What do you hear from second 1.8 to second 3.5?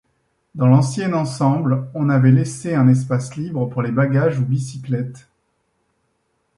on avait laissé un espace